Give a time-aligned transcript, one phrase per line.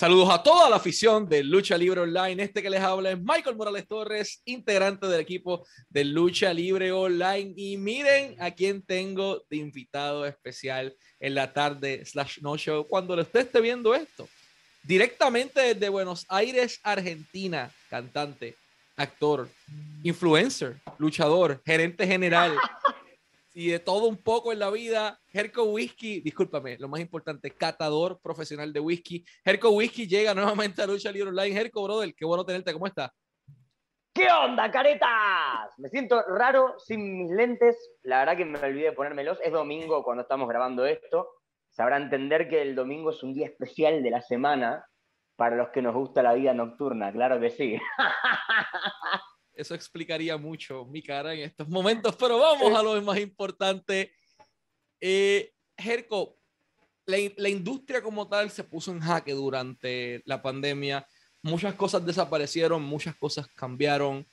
[0.00, 2.42] Saludos a toda la afición de Lucha Libre Online.
[2.42, 7.52] Este que les habla es Michael Morales Torres, integrante del equipo de Lucha Libre Online.
[7.54, 13.14] Y miren a quién tengo de invitado especial en la tarde slash no show cuando
[13.14, 14.26] lo esté, esté viendo esto.
[14.84, 18.56] Directamente desde Buenos Aires, Argentina, cantante,
[18.96, 19.50] actor,
[20.02, 22.56] influencer, luchador, gerente general,
[23.52, 25.18] y de todo un poco en la vida.
[25.32, 29.24] Herco Whisky, discúlpame, lo más importante, catador profesional de whisky.
[29.44, 31.60] Herco Whisky llega nuevamente a Lucha Libre Online.
[31.60, 33.12] Herco, brother, qué bueno tenerte, ¿cómo está?
[34.12, 35.78] ¿Qué onda, caretas?
[35.78, 37.76] Me siento raro sin mis lentes.
[38.02, 39.38] La verdad que me olvidé de ponérmelos.
[39.42, 41.28] Es domingo cuando estamos grabando esto.
[41.68, 44.84] Sabrá entender que el domingo es un día especial de la semana
[45.40, 47.80] para los que nos gusta la vida nocturna, claro que sí.
[49.60, 54.10] Eso explicaría mucho mi cara en estos momentos, pero vamos a lo más importante.
[54.98, 55.52] Eh,
[57.06, 61.06] la, la industria como tal se puso en jaque durante la pandemia.
[61.42, 64.26] Muchas cosas desaparecieron, muchas cosas cambiaron.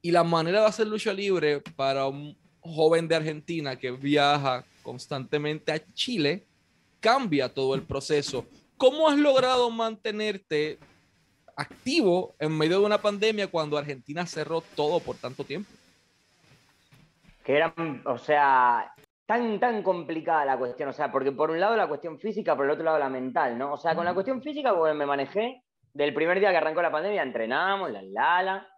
[0.00, 5.72] Y la manera de hacer lucha libre para un joven de Argentina que viaja constantemente
[5.72, 6.46] a Chile
[7.00, 8.46] cambia todo el proceso.
[8.76, 10.78] ¿Cómo has logrado mantenerte
[11.60, 15.70] activo en medio de una pandemia cuando Argentina cerró todo por tanto tiempo.
[17.44, 18.92] Que era, o sea,
[19.26, 22.64] tan, tan complicada la cuestión, o sea, porque por un lado la cuestión física, por
[22.64, 23.74] el otro lado la mental, ¿no?
[23.74, 26.92] O sea, con la cuestión física, pues me manejé, del primer día que arrancó la
[26.92, 28.68] pandemia, entrenamos, la lala,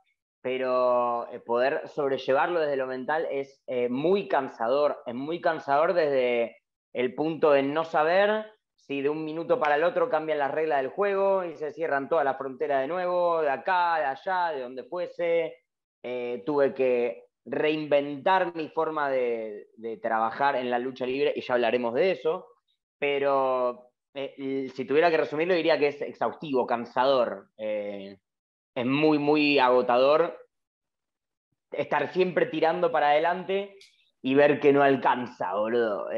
[0.41, 6.57] pero eh, poder sobrellevarlo desde lo mental es eh, muy cansador, es muy cansador desde
[6.93, 8.52] el punto de no saber
[8.87, 12.09] si de un minuto para el otro cambian las reglas del juego y se cierran
[12.09, 15.57] todas las fronteras de nuevo, de acá, de allá, de donde fuese.
[16.03, 19.69] Eh, tuve que reinventar mi forma de,
[20.03, 22.49] trabajar en la lucha libre y ya hablaremos de eso,
[22.99, 28.19] pero eh, si tuviera que resumirlo diría que es exhaustivo, cansador, eh,
[28.75, 30.37] es muy, muy agotador
[31.71, 33.77] estar siempre tirando para adelante
[34.21, 36.09] y ver que no alcanza, boludo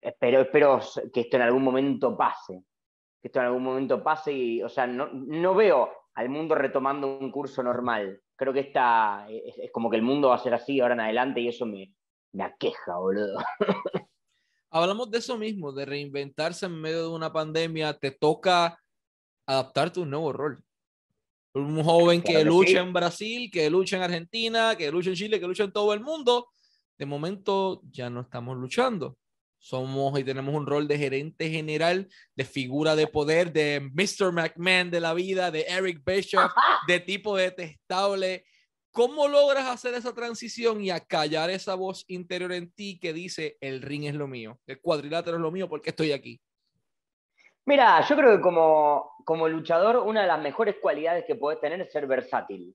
[0.00, 0.80] espero, espero
[1.12, 2.62] que esto en algún momento pase,
[3.20, 7.18] que esto en algún momento pase y, o sea, no, no veo al mundo retomando
[7.18, 8.20] un curso normal.
[8.36, 11.40] Creo que esta, es, como que el mundo va a ser así ahora en adelante
[11.40, 11.92] y eso me,
[12.32, 13.38] me aqueja, boludo.
[14.70, 18.78] Hablamos de eso mismo, de reinventarse en medio de una pandemia, te toca
[19.46, 20.62] adaptarte a un nuevo rol.
[21.54, 25.46] Un joven que, lucha en Brasil, que lucha en Argentina, que lucha en Chile, que
[25.46, 26.48] lucha en todo el mundo.
[26.98, 29.16] De momento ya no estamos luchando
[29.58, 34.32] somos y tenemos un rol de gerente general, de figura de poder, de Mr.
[34.32, 36.52] McMahon de la vida, de Eric Bischoff,
[36.86, 38.44] de tipo detestable.
[38.90, 43.82] ¿Cómo logras hacer esa transición y acallar esa voz interior en ti que dice el
[43.82, 46.40] ring es lo mío, el cuadrilátero es lo mío porque estoy aquí?
[47.66, 51.80] Mira, yo creo que como, como luchador una de las mejores cualidades que puedes tener
[51.82, 52.74] es ser versátil,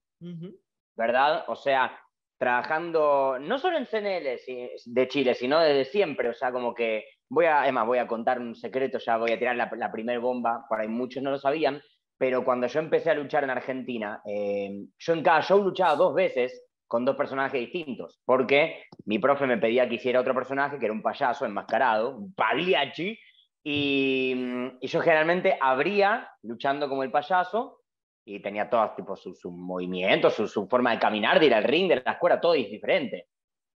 [0.96, 1.46] ¿verdad?
[1.48, 2.00] O sea,
[2.38, 4.40] trabajando no solo en CNL
[4.86, 6.30] de Chile, sino desde siempre.
[6.30, 9.40] O sea, como que voy a, además, voy a contar un secreto, ya voy a
[9.40, 11.82] tirar la, primera bomba, por ahí muchos no lo sabían,
[12.18, 16.14] pero cuando yo empecé a luchar en Argentina, eh, yo en cada show luchaba dos
[16.14, 20.86] veces con dos personajes distintos, porque mi profe me pedía que hiciera otro personaje, que
[20.86, 23.18] era un payaso enmascarado, un pagliacci,
[23.64, 24.36] y
[24.82, 27.80] yo generalmente abría luchando como el payaso,
[28.26, 31.90] y tenía todos tipo sus su movimientos, su, forma de caminar, de ir al ring,
[31.90, 33.28] de la escuela, todo es diferente.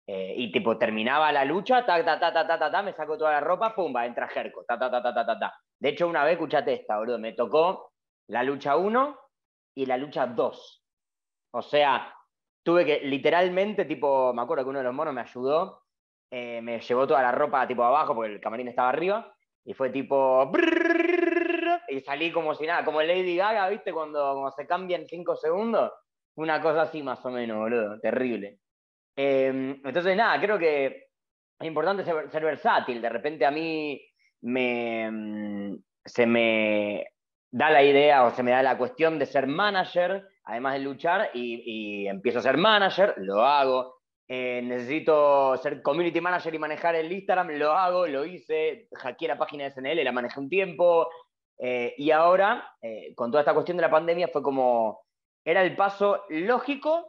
[0.07, 3.31] Eh, y tipo, terminaba la lucha, ta, ta, ta, ta, ta, ta, me saco toda
[3.31, 6.33] la ropa, pumba, entra Jerko, ta, ta, ta, ta, ta, ta, De hecho, una vez,
[6.33, 7.91] escuchate esta, boludo, me tocó
[8.27, 9.19] la lucha 1
[9.75, 10.83] y la lucha 2.
[11.51, 12.13] O sea,
[12.63, 15.83] tuve que literalmente, tipo, me acuerdo que uno de los monos me ayudó,
[16.31, 19.33] eh, me llevó toda la ropa tipo abajo porque el camarín estaba arriba,
[19.65, 20.49] y fue tipo
[21.87, 23.93] y salí como si nada, como Lady Gaga, ¿viste?
[23.93, 25.91] Cuando, se cambian cinco segundos.
[26.35, 28.59] Una cosa así más o menos, boludo, terrible.
[29.15, 31.07] Em, entonces, nada, creo que
[31.59, 33.01] es importante ser, versátil.
[33.01, 33.99] De repente a mí
[34.41, 37.07] me, mm, se me
[37.51, 41.31] da la idea o se me da la cuestión de ser manager, además de luchar,
[41.33, 43.97] y, empiezo a ser manager, lo hago.
[44.29, 49.37] Eh, necesito ser community manager y manejar el Instagram, lo hago, lo hice, hackeé la
[49.37, 51.07] página de SNL, la manejé un tiempo,
[51.59, 55.01] eh, y ahora, eh, con toda esta cuestión de la pandemia, fue como,
[55.43, 57.05] era el paso lógico,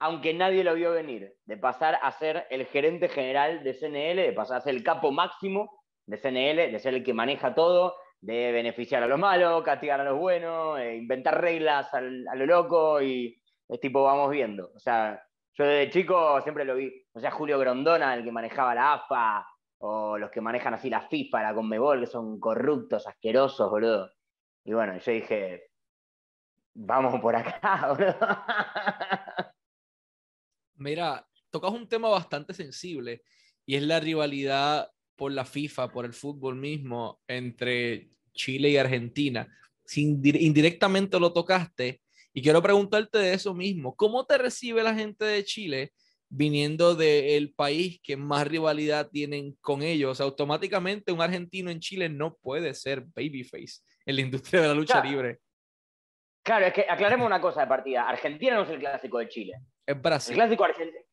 [0.00, 4.32] aunque nadie lo vio venir, de pasar a ser el gerente general de CNL, de
[4.32, 8.52] pasar a ser el capo máximo de CNL, de ser el que maneja todo, de
[8.52, 13.40] beneficiar a los malos, castigar a los buenos, eh, inventar reglas a lo loco y
[13.68, 14.70] es tipo, vamos viendo.
[14.74, 15.22] O sea,
[15.54, 19.46] yo desde chico siempre lo vi, o sea, Julio Grondona, el que manejaba la AFA,
[19.78, 24.10] o los que manejan así la FIFA, la Conmebol, que son corruptos, asquerosos, boludo.
[24.64, 25.70] Y bueno, yo dije,
[26.74, 28.14] vamos por acá, bro.
[30.76, 33.22] Mira, tocas un tema bastante sensible
[33.64, 39.48] y es la rivalidad por la FIFA, por el fútbol mismo, entre Chile y Argentina.
[39.84, 42.00] Si indirectamente lo tocaste,
[42.32, 45.92] y quiero preguntarte de eso mismo, ¿cómo te recibe la gente de Chile
[46.28, 50.20] viniendo del país que más rivalidad tienen con ellos?
[50.20, 55.02] Automáticamente un argentino en Chile no puede ser babyface en la industria de la lucha
[55.02, 55.38] libre.
[56.42, 58.08] Claro, es que aclaremos una cosa de partida.
[58.08, 59.52] Argentina no es el clásico de Chile.
[59.84, 60.32] Es Brasil.
[60.32, 60.66] El clásico,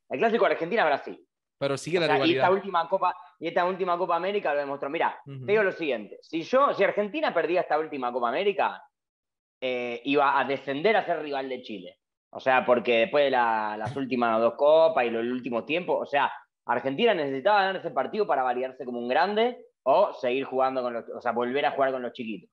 [0.10, 1.28] el clásico Argentina-Brasil.
[1.58, 2.28] Pero sigue la rivalidad.
[2.28, 4.90] Y esta última Copa, y esta última Copa América lo demostró.
[4.90, 6.20] Mira, te digo lo siguiente.
[6.22, 8.82] Si yo, si Argentina perdía esta última Copa América,
[9.62, 12.00] eh, iba a descender a ser rival de Chile.
[12.36, 16.30] O sea, porque después de las últimas dos copas y los últimos tiempos, o sea,
[16.66, 21.06] Argentina necesitaba ganar ese partido para validarse como un grande o seguir jugando con los,
[21.16, 22.50] o sea, volver a jugar con los chiquitos.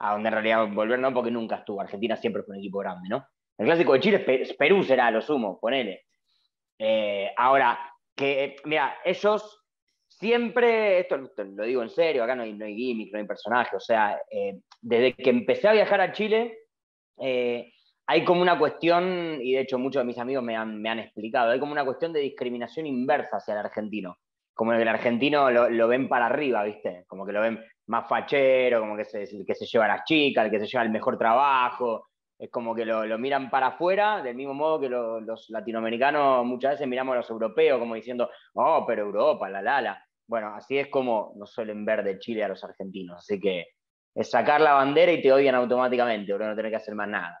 [0.00, 1.80] A donde en realidad volver no, porque nunca estuvo.
[1.80, 3.26] Argentina siempre fue un equipo grande, ¿no?
[3.56, 6.02] El clásico de Chile es Perú será, lo sumo, ponele.
[6.78, 7.78] Eh, ahora,
[8.14, 9.64] que, mira, ellos
[10.08, 13.80] siempre, esto, lo digo en serio, acá no hay, no hay no hay personaje, o
[13.80, 16.58] sea, eh, desde que empecé a viajar a Chile,
[17.18, 17.72] eh,
[18.06, 20.98] hay como una cuestión, y de hecho muchos de mis amigos me han, me han,
[20.98, 24.16] explicado, hay como una cuestión de discriminación inversa hacia el argentino.
[24.52, 27.04] Como que el argentino lo, lo, ven para arriba, ¿viste?
[27.08, 30.44] Como que lo ven más fachero, como que se, que se lleva a las chicas,
[30.44, 32.06] el que se lleva el mejor trabajo,
[32.38, 36.88] es como que lo, miran para afuera, del mismo modo que los latinoamericanos muchas veces
[36.88, 41.32] miramos a los europeos como diciendo, oh, pero Europa, la la Bueno, así es como
[41.36, 43.18] nos suelen ver de Chile a los argentinos.
[43.18, 43.66] Así que
[44.14, 47.40] es sacar la bandera y te odian automáticamente, pero no tener que hacer más nada.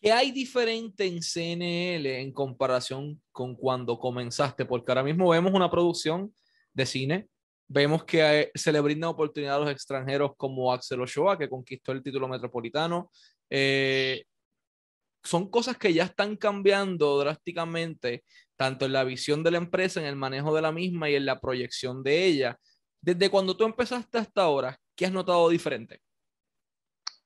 [0.00, 4.64] ¿Qué hay diferente en CNL en comparación con cuando comenzaste?
[4.64, 6.34] Porque ahora mismo vemos una producción
[6.72, 7.28] de cine,
[7.68, 12.02] vemos que se le brinda oportunidad a los extranjeros como Axel Ochoa, que conquistó el
[12.02, 13.10] título metropolitano,
[13.50, 14.24] eh,
[15.22, 18.24] son cosas que ya están cambiando drásticamente,
[18.56, 21.26] tanto en la visión de la empresa, en el manejo de la misma y en
[21.26, 22.58] la proyección de ella.
[23.02, 26.00] Desde cuando tú empezaste hasta ahora, ¿qué has notado diferente?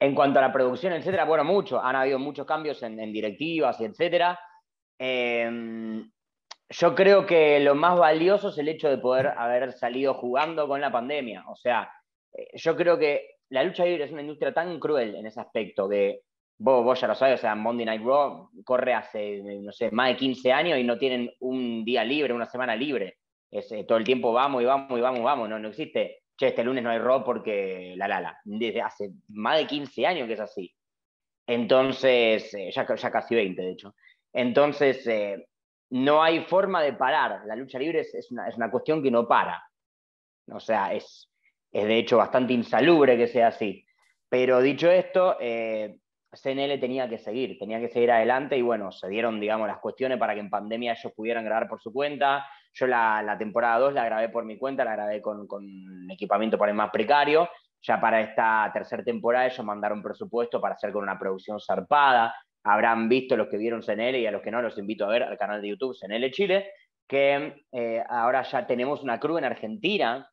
[0.05, 1.83] En cuanto a la producción, etcétera, bueno, mucho.
[1.83, 4.39] Han habido muchos cambios en, directivas y etcétera.
[4.99, 6.11] Em,
[6.69, 10.83] yo creo que lo más valioso es el hecho de poder haber salido jugando con
[10.83, 11.45] la pandemia.
[11.49, 11.91] O sea,
[12.35, 15.89] eh, yo creo que la lucha libre es una industria tan cruel en ese aspecto
[15.89, 16.21] que
[16.59, 20.11] vos, vos ya lo sabes, o sea, Monday Night Raw corre hace, no sé, más
[20.11, 23.17] de 15 años y no tienen un día libre, una semana libre.
[23.51, 26.24] Es, eh, todo el tiempo vamos y vamos y vamos y vamos, no, no existe,
[26.37, 28.39] che, este lunes no hay Raw porque la la la.
[28.45, 30.75] Desde hace más de 15 años que es así.
[31.47, 33.95] Entonces, eh, ya, ya, casi 20 de hecho.
[34.33, 35.47] Entonces, eh,
[35.91, 37.43] no hay forma de parar.
[37.47, 39.63] La lucha libre es, es, una, es una cuestión que no para.
[40.51, 41.31] O sea, es,
[41.73, 43.85] es de hecho bastante insalubre que sea así.
[44.29, 45.99] Pero dicho esto, eh,
[46.33, 50.19] CNL tenía que seguir, tenía que seguir adelante y bueno, se dieron, digamos, las cuestiones
[50.19, 52.47] para que en pandemia ellos pudieran grabar por su cuenta.
[52.75, 55.47] Yo la, temporada 2 la grabé por mi cuenta, la grabé con,
[56.11, 57.49] equipamiento por el más precario.
[57.81, 62.35] Ya para esta tercera temporada ellos mandaron presupuesto para hacer con una producción zarpada.
[62.65, 65.23] Habrán visto los que vieron CNL y a los que no los invito a ver
[65.23, 66.71] al canal de YouTube CNL Chile,
[67.07, 70.29] que eh, ahora ya tenemos una crew en Argentina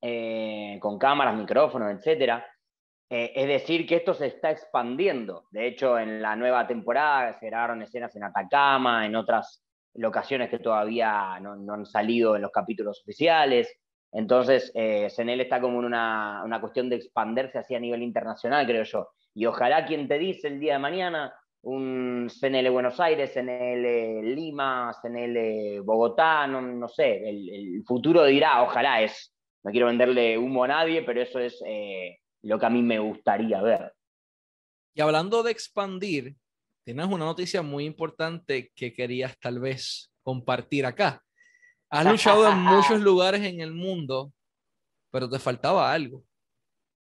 [0.00, 2.42] eh, con cámaras, micrófonos, etc.
[3.08, 5.44] Eh, es decir, que esto se está expandiendo.
[5.52, 9.62] De hecho, en la nueva temporada se grabaron escenas en Atacama, en otras
[9.94, 13.72] locaciones que todavía no, han salido en los capítulos oficiales.
[14.12, 18.66] Entonces, eh, CNL está como en una, una cuestión de expandirse así a nivel internacional,
[18.66, 19.08] creo yo.
[19.34, 24.92] Y ojalá quien te dice el día de mañana un CNL Buenos Aires, CNL Lima,
[25.00, 29.32] CNL Bogotá, no, sé, el, el, futuro dirá, ojalá es
[29.62, 32.98] no quiero venderle humo a nadie, pero eso es eh, lo que a mí me
[32.98, 33.94] gustaría ver.
[34.94, 36.36] Y hablando de expandir,
[36.84, 41.22] tienes una noticia muy importante que querías tal vez compartir acá.
[41.90, 44.32] Has luchado en muchos lugares en el mundo,
[45.10, 46.24] pero te faltaba algo.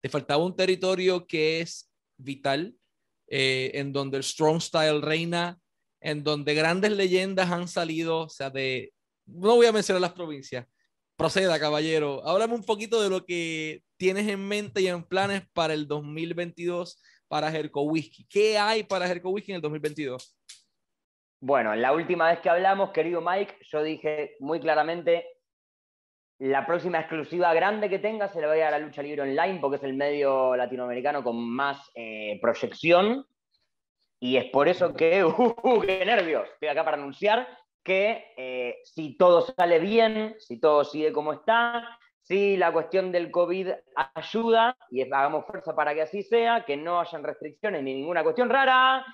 [0.02, 2.74] Te faltaba un territorio que es vital,
[3.28, 5.58] eh, en donde el strong style reina,
[6.00, 8.92] en donde grandes leyendas han salido, o sea, de,
[9.26, 10.66] no voy a mencionar las provincias,
[11.20, 12.26] Proceda, caballero.
[12.26, 16.98] Háblame un poquito de lo que tienes en mente y en planes para el 2022
[17.28, 18.24] para Jerko Whisky.
[18.26, 20.34] ¿Qué hay para Jerko Whisky en el 2022?
[21.40, 25.26] Bueno, la última vez que hablamos, querido Mike, yo dije muy claramente,
[26.38, 29.58] la próxima exclusiva grande que tenga se la voy a dar a lucha libre online
[29.60, 33.26] porque es el medio latinoamericano con más eh, proyección.
[34.20, 37.46] Y es por eso que, uh, qué nervios, estoy acá para anunciar
[37.82, 43.30] que eh, si todo sale bien, si todo sigue como está, si la cuestión del
[43.30, 43.70] COVID
[44.14, 48.48] ayuda, y hagamos fuerza para que así sea, que no hayan restricciones ni ninguna cuestión
[48.48, 49.04] rara,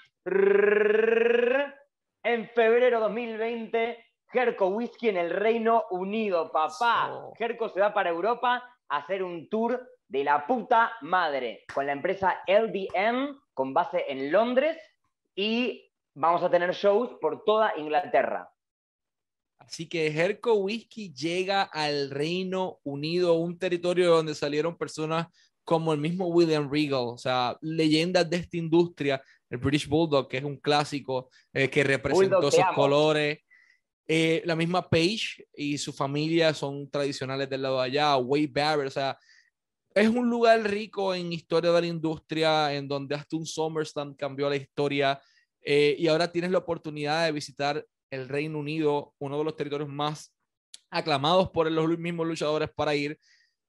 [2.22, 7.30] en febrero 2020, Jerko Whisky en el Reino Unido, papá.
[7.38, 11.92] Jerko se va para Europa a hacer un tour de la puta madre con la
[11.92, 14.76] empresa LDN con base en Londres
[15.34, 18.50] y vamos a tener shows por toda Inglaterra.
[19.58, 25.26] Así que Herco Whisky llega al Reino Unido, un territorio donde salieron personas
[25.64, 29.20] como el mismo William Regal, o sea, leyendas de esta industria,
[29.50, 33.38] el British Bulldog, que es un clásico eh, que representó sus colores.
[34.06, 38.86] Eh, la misma Page y su familia son tradicionales del lado de allá, Wade Barrett,
[38.86, 39.18] o sea,
[39.92, 44.48] es un lugar rico en historia de la industria, en donde hasta un SummerSlam cambió
[44.48, 45.20] la historia
[45.62, 49.88] eh, y ahora tienes la oportunidad de visitar el Reino Unido, uno de los territorios
[49.88, 50.34] más
[50.90, 53.18] aclamados por los mismos luchadores para ir.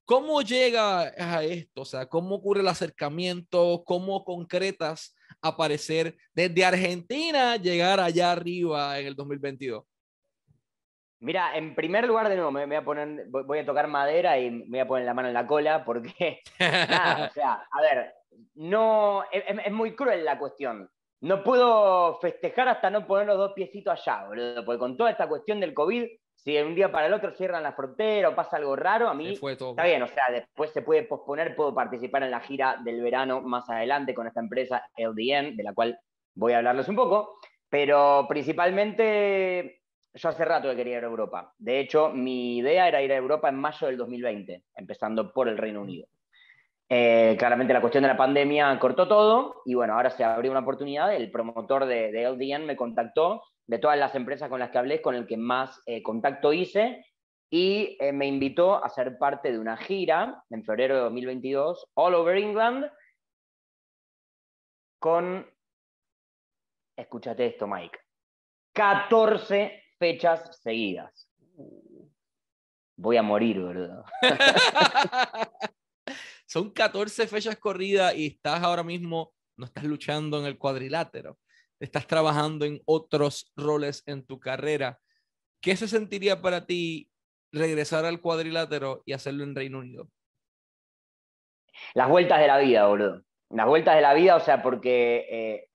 [0.06, 1.82] ¿Cómo llega a esto?
[1.82, 3.84] O sea, ¿cómo ocurre el acercamiento?
[3.86, 9.84] ¿Cómo concretas aparecer desde Argentina, llegar allá arriba en el 2022?
[11.20, 14.88] Mira, en primer lugar, de nuevo, me voy a tocar madera y me voy a
[14.88, 18.13] poner la mano en la cola porque, o sea, a ver,
[18.53, 20.89] no, es, muy cruel la cuestión.
[21.21, 25.27] No puedo festejar hasta no poner los dos piecitos allá, boludo, porque con toda esta
[25.27, 26.05] cuestión del COVID,
[26.36, 29.15] si de un día para el otro cierran la frontera o pasa algo raro, a
[29.15, 33.01] mí está bien, o sea, después se puede posponer, puedo participar en la gira del
[33.01, 36.00] verano más adelante con esta empresa LDN, de la cual
[36.36, 39.81] voy a hablarles un poco, pero principalmente
[40.13, 41.53] yo hace rato que quería ir a Europa.
[41.57, 45.57] De hecho, mi idea era ir a Europa en mayo del 2020, empezando por el
[45.57, 46.07] Reino Unido.
[46.89, 50.62] Eh, claramente la cuestión de la pandemia cortó todo y bueno, ahora se abrió una
[50.62, 51.13] oportunidad.
[51.13, 55.15] El promotor de, LDN me contactó, de todas las empresas con las que hablé, con
[55.15, 57.06] el que más eh, contacto hice
[57.50, 62.15] y eh, me invitó a ser parte de una gira en febrero de 2022, all
[62.15, 62.89] over England,
[65.00, 65.46] con,
[66.98, 68.00] escúchate esto Mike,
[68.74, 71.29] 14 fechas seguidas.
[72.98, 74.03] Voy a morir, ¿verdad?
[76.48, 81.38] Son 14 fechas corridas y estás ahora mismo, no estás luchando en el cuadrilátero,
[81.80, 85.00] estás trabajando en otros roles en tu carrera.
[85.62, 87.12] ¿Qué se sentiría para ti
[87.51, 90.10] regresar al cuadrilátero y hacerlo en Reino Unido?
[91.94, 93.22] Las vueltas de la vida, boludo.
[93.50, 95.70] Las vueltas de la vida, o sea, porque eh,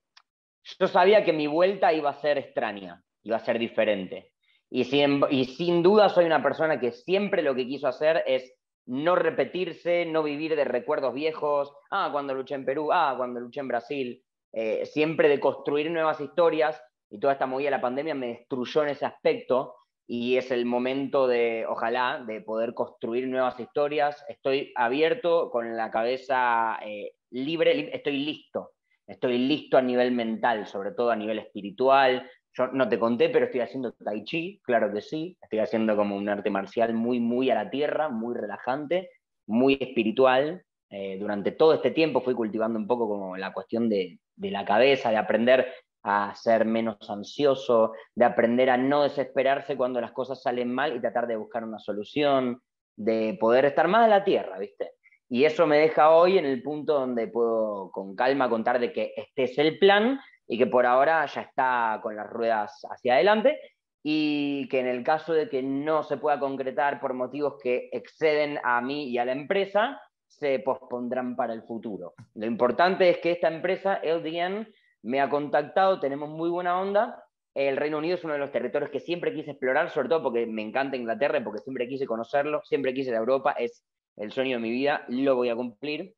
[0.80, 4.32] yo sabía que mi vuelta iba a ser extraña iba a ser diferente.
[4.70, 8.54] Y sin, y sin duda soy una persona que siempre lo que quiso hacer es
[8.86, 13.60] no repetirse, no vivir de recuerdos viejos, ah, cuando luché en Perú, ah, cuando luché
[13.60, 18.14] en Brasil, eh, siempre de construir nuevas historias y toda esta movida de la pandemia
[18.14, 23.58] me destruyó en ese aspecto y es el momento de, ojalá, de poder construir nuevas
[23.60, 24.24] historias.
[24.28, 28.72] Estoy abierto, con la cabeza eh, libre, estoy listo,
[29.06, 33.46] estoy listo a nivel mental, sobre todo a nivel espiritual, yo no te conté, pero
[33.46, 35.36] estoy haciendo tai chi, claro que sí.
[35.40, 39.10] Estoy haciendo como un arte marcial muy, muy a la tierra, muy relajante,
[39.46, 40.62] muy espiritual.
[40.90, 44.64] Eh, durante todo este tiempo fui cultivando un poco como la cuestión de, de la
[44.64, 50.42] cabeza, de aprender a ser menos ansioso, de aprender a no desesperarse cuando las cosas
[50.42, 52.60] salen mal y tratar de buscar una solución,
[52.96, 54.92] de poder estar más a la tierra, ¿viste?
[55.30, 59.14] Y eso me deja hoy en el punto donde puedo con calma contar de que
[59.16, 63.58] este es el plan y que por ahora ya está con las ruedas hacia adelante
[64.02, 68.58] y que en el caso de que no se pueda concretar por motivos que exceden
[68.64, 72.14] a mí y a la empresa, se pospondrán para el futuro.
[72.34, 74.66] Lo importante es que esta empresa, LDN,
[75.02, 77.24] me ha contactado, tenemos muy buena onda.
[77.54, 80.46] El Reino Unido es uno de los territorios que siempre quise explorar, sobre todo porque
[80.46, 83.84] me encanta Inglaterra porque siempre quise conocerlo, siempre quise de Europa, es
[84.16, 86.14] el sueño de mi vida, lo voy a cumplir.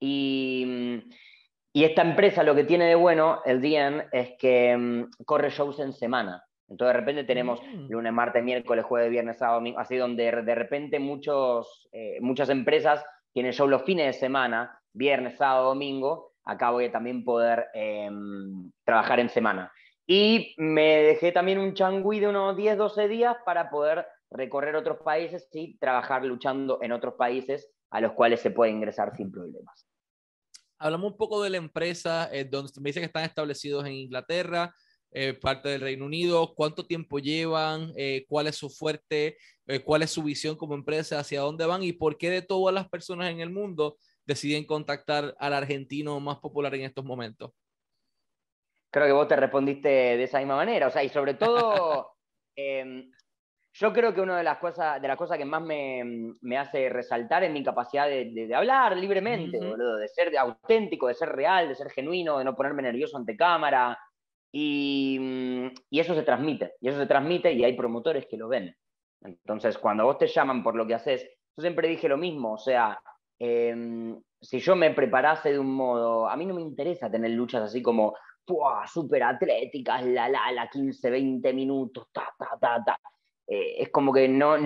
[0.00, 1.04] Y,
[1.76, 5.78] y esta empresa lo que tiene de bueno, el DN, es que mm, corre shows
[5.78, 6.42] en semana.
[6.70, 7.90] Entonces de repente tenemos mm.
[7.90, 13.04] lunes, martes, miércoles, jueves, viernes, sábado, domingo, así donde de repente muchos, eh, muchas empresas
[13.34, 16.32] tienen shows los fines de semana, viernes, sábado, domingo.
[16.46, 19.70] Acá voy a también poder em, trabajar en semana.
[20.06, 25.00] Y me dejé también un changui de unos 10, 12 días para poder recorrer otros
[25.04, 29.86] países y trabajar luchando en otros países a los cuales se puede ingresar sin problemas.
[30.78, 34.74] Hablamos un poco de la empresa, eh, donde me dicen que están establecidos en Inglaterra,
[35.10, 36.54] eh, parte del Reino Unido.
[36.54, 37.92] ¿Cuánto tiempo llevan?
[37.96, 39.38] Eh, ¿Cuál es su fuerte?
[39.84, 41.18] ¿Cuál es su visión como empresa?
[41.18, 41.82] ¿Hacia dónde van?
[41.82, 46.38] ¿Y por qué de todas las personas en el mundo deciden contactar al argentino más
[46.38, 47.50] popular en estos momentos?
[48.90, 50.86] Creo que vos te respondiste de esa misma manera.
[50.86, 52.12] O sea, y sobre todo,
[52.56, 53.10] em,
[53.78, 57.44] yo creo que una de las cosas, de las cosas que más me, hace resaltar
[57.44, 62.38] es mi capacidad de, hablar libremente, de ser auténtico, de ser real, de ser genuino,
[62.38, 63.98] de no ponerme nervioso ante cámara.
[64.50, 68.74] Y, eso se transmite, y eso se transmite y hay promotores que lo ven.
[69.22, 71.22] Entonces, cuando vos te llaman por lo que haces,
[71.54, 72.98] yo siempre dije lo mismo, o sea,
[73.38, 77.62] em, si yo me preparase de un modo, a mí no me interesa tener luchas
[77.62, 78.14] así como,
[78.86, 82.98] súper atléticas, la, la, la, 15, 20 minutos, ta, ta, ta, ta.
[83.46, 84.56] Eh, es como que no,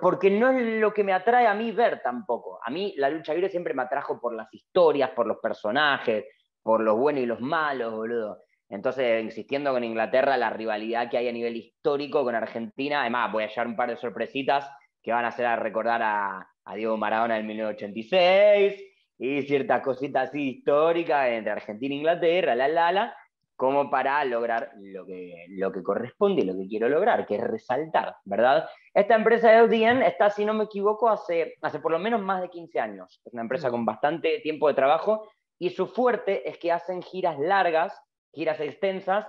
[0.00, 2.60] porque no es lo que me atrae a mí ver tampoco.
[2.62, 6.24] A mí la lucha libre siempre me atrajo por las historias, por los personajes,
[6.62, 8.42] por los buenos y los malos, boludo.
[8.68, 13.44] Entonces, insistiendo con Inglaterra, la rivalidad que hay a nivel histórico con Argentina, además voy
[13.44, 14.70] a llevar un par de sorpresitas
[15.02, 18.84] que van a hacer recordar a, a Diego Maradona del 1986
[19.18, 23.16] y ciertas cositas así históricas entre Argentina e Inglaterra, la, la, la,
[23.58, 27.42] como para lograr lo que, lo que corresponde y lo que quiero lograr, que es
[27.42, 28.68] resaltar, ¿verdad?
[28.94, 32.40] Esta empresa de Audien está, si no me equivoco, hace, hace por lo menos más
[32.40, 33.20] de 15 años.
[33.24, 37.36] Es una empresa con bastante tiempo de trabajo y su fuerte es que hacen giras
[37.40, 38.00] largas,
[38.32, 39.26] giras extensas,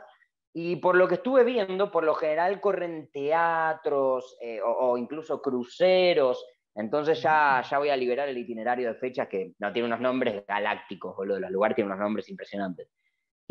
[0.53, 6.45] y por lo que estuve viendo, por lo general corren teatros eh, o, incluso cruceros.
[6.75, 10.45] Entonces ya, ya voy a liberar el itinerario de fechas que no tiene unos nombres
[10.47, 11.39] galácticos, boludo.
[11.39, 12.89] Los lugares tienen unos nombres impresionantes.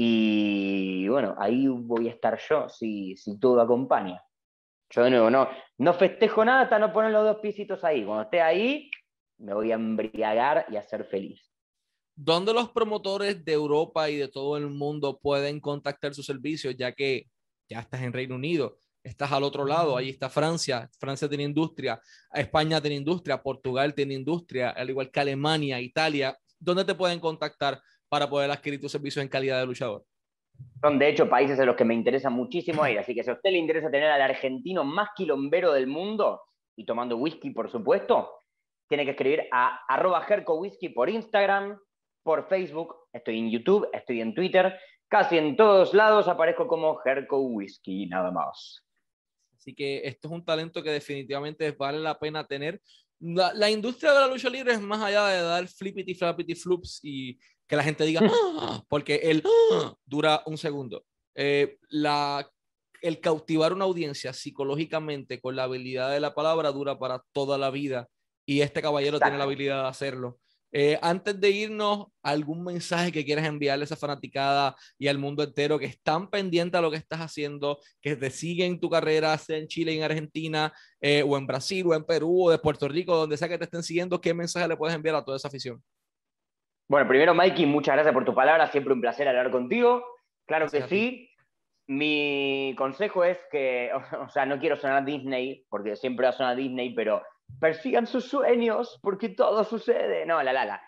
[0.00, 4.22] Y bueno, ahí voy a estar yo si, si todo acompaña.
[4.90, 8.04] Yo de nuevo no, no festejo nada hasta no poner los dos pisitos ahí.
[8.04, 8.92] Cuando esté ahí,
[9.38, 11.50] me voy a embriagar y a ser feliz.
[12.14, 16.92] ¿Dónde los promotores de Europa y de todo el mundo pueden contactar sus servicios, ya
[16.92, 17.26] que
[17.68, 18.78] ya estás en Reino Unido?
[19.02, 22.00] Estás al otro lado, ahí está Francia, Francia tiene industria,
[22.32, 26.38] España tiene industria, Portugal tiene industria, al igual que Alemania, Italia.
[26.60, 30.04] ¿Dónde te pueden contactar para poder adquirir tus servicios en calidad de luchador?
[30.80, 33.34] Son de hecho países en los que me interesa muchísimo ir, así que si a
[33.34, 36.40] usted le interesa tener al argentino más quilombero del mundo,
[36.76, 38.30] y tomando whisky por supuesto,
[38.88, 41.78] tiene que escribir a arroba whisky por Instagram,
[42.22, 47.40] por Facebook, estoy en YouTube, estoy en Twitter, casi en todos lados aparezco como Jerko
[47.40, 48.85] Whisky, nada más.
[49.54, 52.80] Así que esto es un talento que definitivamente vale la pena tener.
[53.20, 57.37] La, industria de la lucha libre es más allá de dar flippity flappity flips y
[57.68, 58.83] que la gente diga, ¡Ah!
[58.88, 59.94] porque él ¡Ah!
[60.04, 61.04] dura un segundo.
[61.35, 62.50] Eh, la,
[63.02, 67.70] el cautivar una audiencia psicológicamente con la habilidad de la palabra dura para toda la
[67.70, 68.09] vida
[68.44, 70.38] y este caballero tiene la habilidad de hacerlo.
[70.70, 75.42] Eh, antes de irnos, ¿algún mensaje que quieras enviarle a esa fanaticada y al mundo
[75.42, 79.57] entero que están pendientes a lo que estás haciendo, que te siguen tu carrera, sea
[79.57, 83.16] en Chile, en Argentina, eh, o en Brasil, o en Perú, o de Puerto Rico,
[83.16, 85.83] donde sea que te estén siguiendo, ¿qué mensaje le puedes enviar a toda esa afición?
[86.88, 88.66] Bueno, primero, Mikey, muchas gracias por tu palabra.
[88.68, 90.03] Siempre un placer hablar contigo.
[90.46, 91.29] Claro que sí.
[91.87, 96.57] Mi consejo es que, o sea, no quiero sonar Disney, porque siempre va a sonar
[96.57, 97.22] Disney, pero
[97.61, 100.24] persigan sus sueños, porque todo sucede.
[100.24, 100.83] No, la, la, la.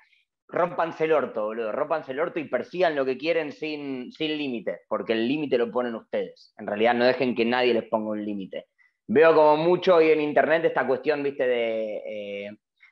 [0.48, 1.70] Rompanse el orto, boludo.
[1.70, 5.70] Rompanse el orto y persigan lo que quieren sin, sin límite, porque el límite lo
[5.70, 6.54] ponen ustedes.
[6.56, 8.68] En realidad, no dejen que nadie les ponga un límite.
[9.06, 11.96] Veo como mucho hoy en internet esta cuestión, viste, de.
[12.06, 12.50] Eh,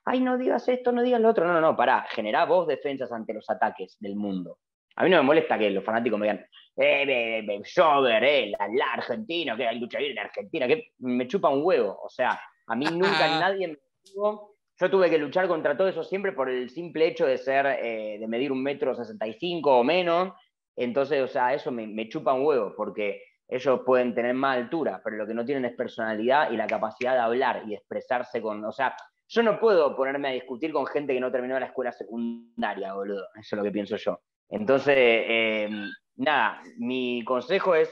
[0.09, 1.47] ay, no digas esto, no digas lo otro.
[1.47, 4.59] No, no, no, pará, generá vos defensas ante los ataques del mundo.
[4.97, 6.45] A mí no me molesta que los fanáticos me digan,
[6.77, 10.93] eh, eh, eh Jover, eh, la, la Argentina, que hay lucha libre en Argentina, que
[10.99, 12.01] me chupa un huevo.
[12.03, 13.09] O sea, a mí nunca
[13.41, 17.27] nadie me dijo, yo tuve que luchar contra todo eso siempre por el simple hecho
[17.27, 20.33] de ser, eh, de medir un metro sesenta y cinco o menos.
[20.77, 25.01] Entonces, o sea, eso me, me chupa un huevo, porque ellos pueden tener más altura,
[25.03, 28.65] pero lo que no tienen es personalidad y la capacidad de hablar y expresarse con,
[28.65, 28.95] o sea,
[29.29, 33.27] yo no puedo ponerme a discutir con gente que no terminó la escuela secundaria, boludo.
[33.35, 34.21] Eso es lo que pienso yo.
[34.49, 37.91] Entonces, em, nada, mi consejo es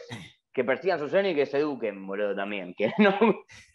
[0.52, 3.18] que persigan su sueño y que se eduquen, boludo, también, que no,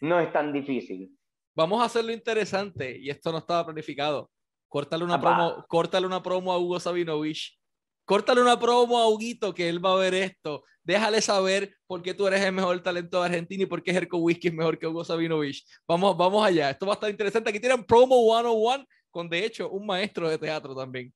[0.00, 1.16] no es tan difícil.
[1.54, 4.30] Vamos a hacerlo interesante, y esto no estaba planificado.
[4.66, 7.61] Córtale una, promo, córtale una promo a Hugo Sabinovich
[8.04, 10.64] Córtale una promo a Huguito que él va a ver esto.
[10.82, 14.18] Déjale saber por qué tú eres el mejor talento de Argentina y por qué Jerko
[14.18, 15.64] Whisky es mejor que Hugo Sabinovich.
[15.86, 16.70] Vamos, vamos allá.
[16.70, 17.50] Esto va a estar interesante.
[17.50, 21.12] Aquí tienen promo 101 con, de hecho, un maestro de teatro también.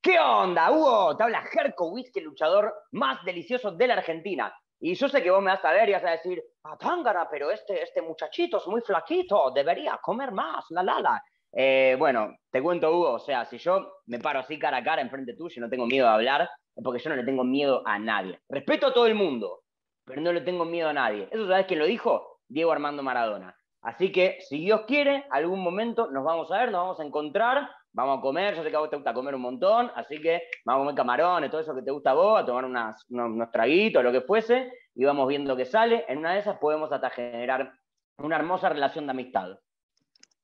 [0.00, 1.16] ¿Qué onda, Hugo?
[1.16, 4.52] Te habla Jerko Whisky, luchador más delicioso de la Argentina.
[4.78, 7.50] Y yo sé que vos me vas a ver y vas a decir, Atángara, pero
[7.50, 11.24] este, este muchachito es muy flaquito, debería comer más, la la la.
[11.52, 15.02] Eh, bueno, te cuento, Hugo, o sea, si yo me paro así cara a cara
[15.02, 17.82] enfrente tuyo y no tengo miedo de hablar, es porque yo no le tengo miedo
[17.86, 18.38] a nadie.
[18.48, 19.62] Respeto a todo el mundo,
[20.04, 21.28] pero no le tengo miedo a nadie.
[21.30, 22.40] ¿Eso sabes quién lo dijo?
[22.48, 23.56] Diego Armando Maradona.
[23.82, 27.68] Así que, si Dios quiere, algún momento nos vamos a ver, nos vamos a encontrar
[27.96, 30.42] vamos a comer, yo sé que a vos te gusta comer un montón, así que
[30.66, 33.50] vamos a comer camarones, todo eso que te gusta a vos, a tomar unas, unos,
[33.50, 36.04] traguitos, lo que fuese, y vamos viendo qué sale.
[36.06, 37.72] En una de esas podemos hasta generar
[38.18, 39.58] una hermosa relación de amistad.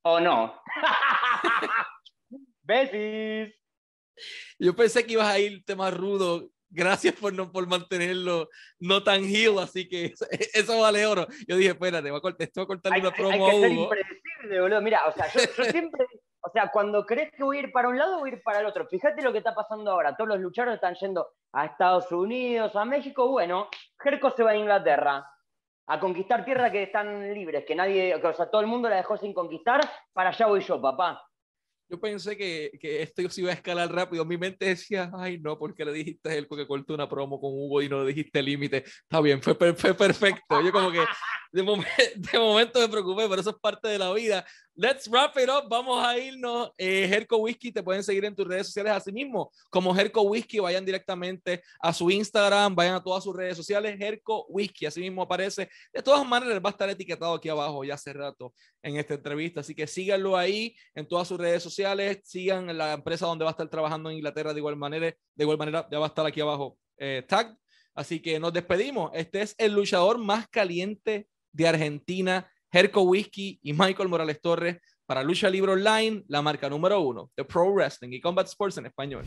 [0.03, 0.61] ¿O no?
[2.62, 3.55] Besis.
[4.59, 6.49] Yo pensé que ibas a irte más rudo.
[6.71, 8.49] Gracias por, no, por mantenerlo
[8.81, 10.15] no tan heel, así que
[10.55, 11.27] eso, vale oro.
[11.47, 14.61] Yo dije, espérate, voy a cortar, voy a cortarle una promo hay que ser impredecible,
[14.61, 14.81] boludo.
[14.81, 16.07] Mira, o sea, yo, siempre,
[16.41, 18.61] o sea, cuando crees que voy a ir para un lado, voy a ir para
[18.61, 18.87] el otro.
[18.88, 20.17] Fíjate lo que está pasando ahora.
[20.17, 23.29] Todos los luchadores están yendo a Estados Unidos, a México.
[23.29, 23.69] Bueno,
[24.03, 25.27] Jerko se va a Inglaterra
[25.87, 29.16] a conquistar tierras que están libres, que nadie, o sea, todo el mundo la dejó
[29.16, 29.81] sin conquistar.
[30.12, 31.23] Para allá voy yo, papá
[31.92, 34.25] yo pensé que, que, esto se iba a escalar rápido.
[34.25, 37.83] Mi mente decía, ay, no, porque le dijiste el que cortó una promo con Hugo
[37.83, 38.79] y no le dijiste límite.
[38.79, 40.62] Está bien, fue, fue perfecto.
[40.62, 41.05] Yo como que
[41.53, 41.62] de,
[42.33, 44.42] de, momento me preocupé, pero eso es parte de la vida.
[44.75, 45.69] Let's wrap it up.
[45.69, 46.71] Vamos a irnos.
[46.79, 49.53] Eh, Herco Whisky, te pueden seguir en tus redes sociales así mismo.
[49.69, 54.01] Como Herco Whisky, vayan directamente a su Instagram, vayan a todas sus redes sociales.
[54.01, 55.69] Herco Whisky, así mismo aparece.
[55.93, 59.61] De todas maneras, va a estar etiquetado aquí abajo ya hace rato en esta entrevista.
[59.61, 62.21] Así que síganlo ahí en todas sus redes sociales.
[62.25, 65.15] Sigan la empresa donde va a estar trabajando en Inglaterra de igual manera.
[65.35, 67.55] De igual manera, ya va a estar aquí abajo eh, tag.
[67.95, 69.11] Así que nos despedimos.
[69.13, 75.23] Este es el luchador más caliente de Argentina Herco Whisky y Michael Morales Torres para
[75.23, 79.27] Lucha Libre Online, la marca número uno de Pro Wrestling y Combat Sports en español.